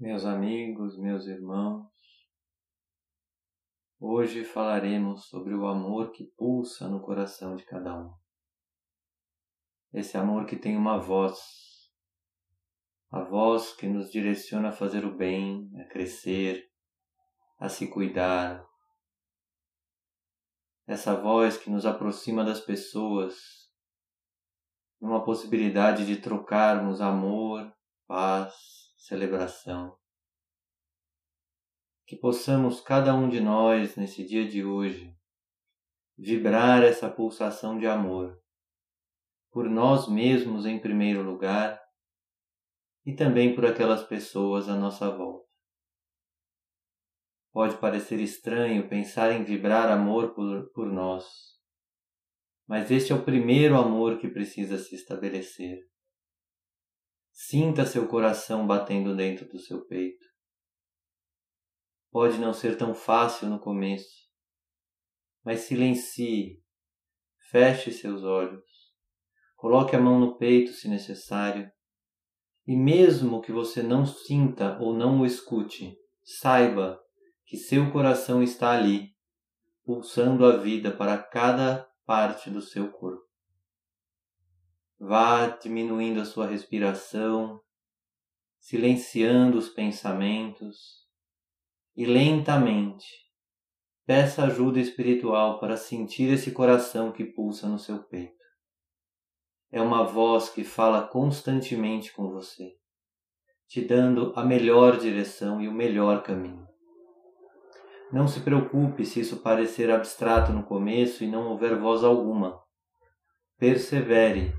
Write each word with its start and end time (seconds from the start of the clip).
Meus 0.00 0.24
amigos, 0.24 0.96
meus 0.96 1.26
irmãos, 1.26 1.86
hoje 4.00 4.44
falaremos 4.44 5.26
sobre 5.26 5.54
o 5.54 5.66
amor 5.66 6.10
que 6.10 6.24
pulsa 6.24 6.88
no 6.88 7.02
coração 7.02 7.54
de 7.54 7.66
cada 7.66 7.94
um. 7.94 8.10
Esse 9.92 10.16
amor 10.16 10.46
que 10.46 10.56
tem 10.56 10.74
uma 10.74 10.96
voz, 10.96 11.38
a 13.10 13.22
voz 13.22 13.74
que 13.74 13.86
nos 13.86 14.10
direciona 14.10 14.70
a 14.70 14.72
fazer 14.72 15.04
o 15.04 15.14
bem, 15.14 15.70
a 15.78 15.84
crescer, 15.84 16.72
a 17.58 17.68
se 17.68 17.86
cuidar. 17.86 18.66
Essa 20.86 21.14
voz 21.14 21.58
que 21.58 21.68
nos 21.68 21.84
aproxima 21.84 22.42
das 22.42 22.60
pessoas, 22.60 23.70
numa 24.98 25.22
possibilidade 25.22 26.06
de 26.06 26.16
trocarmos 26.16 27.02
amor, 27.02 27.70
paz, 28.06 28.79
celebração. 29.00 29.96
Que 32.06 32.16
possamos, 32.16 32.80
cada 32.80 33.14
um 33.14 33.28
de 33.28 33.40
nós, 33.40 33.96
nesse 33.96 34.24
dia 34.26 34.46
de 34.46 34.62
hoje, 34.64 35.16
vibrar 36.18 36.82
essa 36.82 37.08
pulsação 37.08 37.78
de 37.78 37.86
amor, 37.86 38.38
por 39.50 39.68
nós 39.70 40.06
mesmos 40.06 40.66
em 40.66 40.78
primeiro 40.78 41.22
lugar 41.22 41.80
e 43.06 43.14
também 43.14 43.54
por 43.54 43.64
aquelas 43.64 44.02
pessoas 44.04 44.68
à 44.68 44.76
nossa 44.76 45.10
volta. 45.10 45.48
Pode 47.52 47.78
parecer 47.78 48.20
estranho 48.20 48.88
pensar 48.88 49.32
em 49.32 49.42
vibrar 49.42 49.90
amor 49.90 50.34
por, 50.34 50.70
por 50.72 50.86
nós, 50.86 51.24
mas 52.68 52.90
este 52.90 53.12
é 53.12 53.16
o 53.16 53.24
primeiro 53.24 53.76
amor 53.78 54.18
que 54.18 54.28
precisa 54.28 54.78
se 54.78 54.94
estabelecer. 54.94 55.89
Sinta 57.42 57.86
seu 57.86 58.06
coração 58.06 58.66
batendo 58.66 59.16
dentro 59.16 59.48
do 59.48 59.58
seu 59.58 59.86
peito. 59.86 60.26
Pode 62.10 62.36
não 62.36 62.52
ser 62.52 62.76
tão 62.76 62.94
fácil 62.94 63.48
no 63.48 63.58
começo, 63.58 64.28
mas 65.42 65.60
silencie, 65.60 66.62
feche 67.50 67.92
seus 67.92 68.24
olhos, 68.24 68.62
coloque 69.56 69.96
a 69.96 70.00
mão 70.00 70.20
no 70.20 70.36
peito 70.36 70.72
se 70.72 70.86
necessário, 70.86 71.72
e 72.66 72.76
mesmo 72.76 73.40
que 73.40 73.50
você 73.50 73.82
não 73.82 74.04
sinta 74.04 74.78
ou 74.78 74.92
não 74.92 75.22
o 75.22 75.26
escute, 75.26 75.96
saiba 76.22 77.00
que 77.46 77.56
seu 77.56 77.90
coração 77.90 78.42
está 78.42 78.72
ali, 78.72 79.16
pulsando 79.82 80.44
a 80.44 80.58
vida 80.58 80.94
para 80.94 81.16
cada 81.16 81.90
parte 82.04 82.50
do 82.50 82.60
seu 82.60 82.92
corpo. 82.92 83.29
Vá 85.00 85.46
diminuindo 85.46 86.20
a 86.20 86.26
sua 86.26 86.46
respiração, 86.46 87.58
silenciando 88.60 89.56
os 89.56 89.70
pensamentos 89.70 91.08
e 91.96 92.04
lentamente 92.04 93.06
peça 94.10 94.42
ajuda 94.42 94.80
espiritual 94.80 95.60
para 95.60 95.76
sentir 95.76 96.32
esse 96.32 96.50
coração 96.50 97.12
que 97.12 97.24
pulsa 97.24 97.68
no 97.68 97.78
seu 97.78 98.02
peito. 98.02 98.44
É 99.70 99.80
uma 99.80 100.02
voz 100.02 100.48
que 100.48 100.64
fala 100.64 101.06
constantemente 101.06 102.12
com 102.12 102.28
você, 102.28 102.72
te 103.68 103.80
dando 103.80 104.32
a 104.34 104.44
melhor 104.44 104.98
direção 104.98 105.62
e 105.62 105.68
o 105.68 105.72
melhor 105.72 106.24
caminho. 106.24 106.66
Não 108.12 108.26
se 108.26 108.40
preocupe 108.40 109.06
se 109.06 109.20
isso 109.20 109.36
parecer 109.36 109.90
abstrato 109.92 110.52
no 110.52 110.64
começo 110.64 111.22
e 111.22 111.28
não 111.28 111.48
houver 111.48 111.78
voz 111.78 112.02
alguma. 112.02 112.60
Persevere 113.56 114.52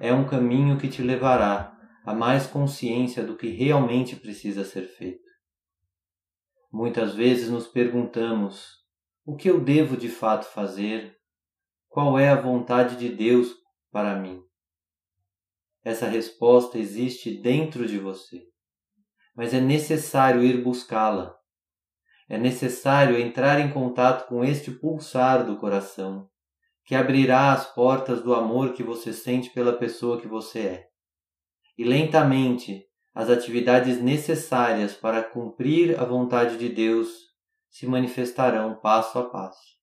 é 0.00 0.12
um 0.12 0.26
caminho 0.26 0.78
que 0.78 0.88
te 0.88 1.02
levará 1.02 1.76
a 2.04 2.14
mais 2.14 2.46
consciência 2.46 3.22
do 3.22 3.36
que 3.36 3.48
realmente 3.48 4.16
precisa 4.16 4.64
ser 4.64 4.82
feito. 4.82 5.28
Muitas 6.72 7.14
vezes 7.14 7.50
nos 7.50 7.66
perguntamos: 7.66 8.78
o 9.24 9.36
que 9.36 9.50
eu 9.50 9.60
devo 9.60 9.96
de 9.96 10.08
fato 10.08 10.46
fazer? 10.46 11.16
Qual 11.88 12.18
é 12.18 12.28
a 12.28 12.40
vontade 12.40 12.96
de 12.96 13.08
Deus 13.08 13.54
para 13.90 14.16
mim? 14.16 14.42
Essa 15.82 16.06
resposta 16.06 16.78
existe 16.78 17.40
dentro 17.40 17.86
de 17.86 17.98
você, 17.98 18.42
mas 19.34 19.54
é 19.54 19.60
necessário 19.60 20.42
ir 20.42 20.62
buscá-la. 20.62 21.34
É 22.28 22.36
necessário 22.36 23.18
entrar 23.18 23.58
em 23.58 23.72
contato 23.72 24.28
com 24.28 24.44
este 24.44 24.70
pulsar 24.70 25.46
do 25.46 25.56
coração 25.56 26.28
que 26.88 26.94
abrirá 26.94 27.52
as 27.52 27.70
portas 27.74 28.22
do 28.22 28.34
amor 28.34 28.72
que 28.72 28.82
você 28.82 29.12
sente 29.12 29.50
pela 29.50 29.74
pessoa 29.74 30.18
que 30.18 30.26
você 30.26 30.60
é. 30.60 30.88
E 31.76 31.84
lentamente, 31.84 32.82
as 33.12 33.28
atividades 33.28 34.00
necessárias 34.00 34.94
para 34.94 35.22
cumprir 35.22 36.00
a 36.00 36.04
vontade 36.06 36.56
de 36.56 36.66
Deus 36.66 37.26
se 37.68 37.86
manifestarão 37.86 38.74
passo 38.80 39.18
a 39.18 39.28
passo, 39.28 39.76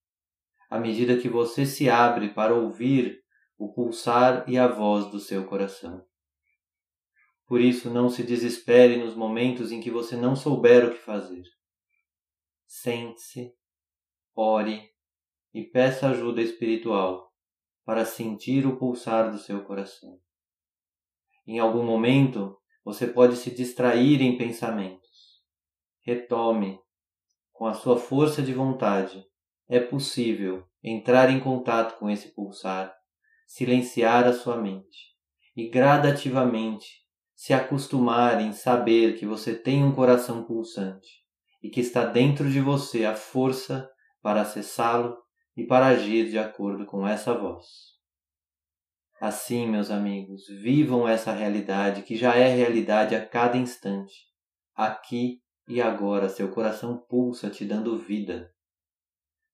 à 0.68 0.80
medida 0.80 1.16
que 1.16 1.30
você 1.30 1.64
se 1.64 1.88
abre 1.88 2.30
para 2.30 2.56
ouvir 2.56 3.22
o 3.56 3.72
pulsar 3.72 4.44
e 4.50 4.58
a 4.58 4.68
voz 4.68 5.06
do 5.12 5.20
seu 5.20 5.46
coração. 5.46 6.04
Por 7.46 7.62
isso, 7.62 7.88
não 7.88 8.10
se 8.10 8.24
desespere 8.24 8.98
nos 8.98 9.14
momentos 9.14 9.72
em 9.72 9.80
que 9.80 9.92
você 9.92 10.16
não 10.16 10.36
souber 10.36 10.84
o 10.84 10.90
que 10.90 10.98
fazer. 10.98 11.44
Sente-se, 12.66 13.54
ore 14.36 14.95
e 15.56 15.64
peça 15.64 16.10
ajuda 16.10 16.42
espiritual 16.42 17.32
para 17.86 18.04
sentir 18.04 18.68
o 18.68 18.76
pulsar 18.76 19.32
do 19.32 19.38
seu 19.38 19.64
coração. 19.64 20.20
Em 21.48 21.60
algum 21.60 21.82
momento, 21.82 22.58
você 22.84 23.08
pode 23.08 23.38
se 23.38 23.50
distrair 23.52 24.22
em 24.22 24.38
pensamentos. 24.38 25.42
Retome. 26.02 26.78
Com 27.54 27.68
a 27.68 27.74
sua 27.74 27.98
força 27.98 28.42
de 28.42 28.54
vontade, 28.54 29.26
é 29.70 29.80
possível 29.80 30.68
entrar 30.84 31.30
em 31.30 31.40
contato 31.40 31.98
com 31.98 32.10
esse 32.10 32.36
pulsar, 32.36 32.94
silenciar 33.48 34.28
a 34.28 34.34
sua 34.34 34.58
mente 34.58 35.16
e 35.56 35.70
gradativamente 35.70 37.06
se 37.34 37.54
acostumar 37.54 38.42
em 38.42 38.52
saber 38.52 39.18
que 39.18 39.26
você 39.26 39.56
tem 39.56 39.86
um 39.86 39.96
coração 39.96 40.44
pulsante 40.44 41.24
e 41.64 41.70
que 41.70 41.80
está 41.80 42.04
dentro 42.04 42.52
de 42.52 42.60
você 42.60 43.06
a 43.06 43.16
força 43.16 43.90
para 44.22 44.42
acessá-lo 44.42 45.24
e 45.56 45.66
para 45.66 45.88
agir 45.88 46.30
de 46.30 46.38
acordo 46.38 46.86
com 46.86 47.08
essa 47.08 47.34
voz. 47.34 47.96
Assim, 49.20 49.68
meus 49.68 49.90
amigos, 49.90 50.48
vivam 50.48 51.08
essa 51.08 51.32
realidade 51.32 52.04
que 52.04 52.16
já 52.16 52.36
é 52.36 52.54
realidade 52.54 53.16
a 53.16 53.26
cada 53.26 53.58
instante. 53.58 54.14
Aqui 54.76 55.42
e 55.68 55.82
agora 55.82 56.30
seu 56.30 56.52
coração 56.52 56.98
pulsa 57.10 57.50
te 57.50 57.66
dando 57.66 57.98
vida. 57.98 58.52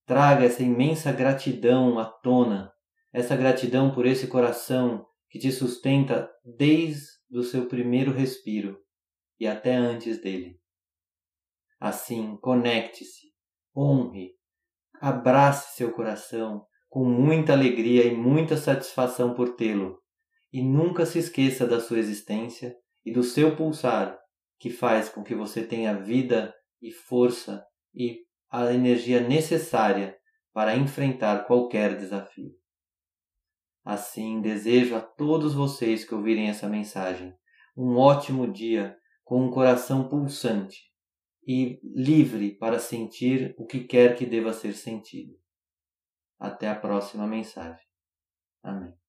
Traga 0.06 0.45
essa 0.45 0.63
imensa 0.63 1.12
gratidão 1.12 2.00
à 2.00 2.06
tona, 2.06 2.73
essa 3.13 3.35
gratidão 3.35 3.94
por 3.94 4.06
esse 4.06 4.28
coração 4.28 5.06
que 5.29 5.39
te 5.39 5.51
sustenta 5.51 6.29
desde 6.44 7.07
o 7.31 7.44
seu 7.44 7.68
primeiro 7.68 8.12
respiro 8.12 8.78
e 9.39 9.47
até 9.47 9.75
antes 9.75 10.22
dele. 10.22 10.59
Assim, 11.79 12.35
conecte-se, 12.38 13.31
honre, 13.75 14.35
Abrace 15.01 15.75
seu 15.75 15.91
coração 15.91 16.63
com 16.88 17.03
muita 17.03 17.53
alegria 17.53 18.06
e 18.06 18.16
muita 18.16 18.56
satisfação 18.56 19.34
por 19.34 19.56
tê-lo, 19.56 20.00
e 20.53 20.62
nunca 20.62 21.07
se 21.07 21.17
esqueça 21.17 21.66
da 21.66 21.79
sua 21.79 21.97
existência 21.97 22.75
e 23.03 23.12
do 23.12 23.23
seu 23.23 23.56
pulsar, 23.56 24.16
que 24.59 24.69
faz 24.69 25.09
com 25.09 25.23
que 25.23 25.34
você 25.34 25.63
tenha 25.63 26.00
vida 26.00 26.53
e 26.79 26.91
força 26.91 27.66
e 27.95 28.19
a 28.47 28.72
energia 28.72 29.28
necessária 29.28 30.16
para 30.53 30.75
enfrentar 30.75 31.45
qualquer 31.45 31.97
desafio. 31.97 32.51
Assim, 33.83 34.39
desejo 34.39 34.95
a 34.95 35.01
todos 35.01 35.56
vocês 35.56 36.06
que 36.06 36.13
ouvirem 36.13 36.47
essa 36.47 36.69
mensagem 36.69 37.33
um 37.75 37.97
ótimo 37.97 38.51
dia 38.51 38.95
com 39.23 39.45
um 39.45 39.50
coração 39.50 40.07
pulsante 40.07 40.91
e 41.46 41.80
livre 41.84 42.56
para 42.56 42.80
sentir 42.80 43.56
o 43.58 43.66
que 43.66 43.84
quer 43.84 44.16
que 44.18 44.26
deva 44.26 44.54
ser 44.54 44.74
sentido. 44.74 45.40
Até 46.40 46.70
a 46.70 46.76
próxima 46.76 47.28
mensagem. 47.28 47.86
Amém. 48.64 49.00